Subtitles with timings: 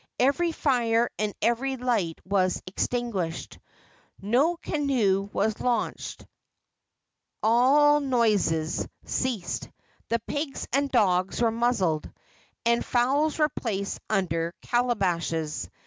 [0.17, 3.59] Every fire and every light was extinguished;
[4.19, 6.25] no canoe was launched;
[7.43, 9.69] all noises ceased;
[10.09, 12.11] the pigs and dogs were muzzled,
[12.65, 15.69] and fowls were placed under calabashes.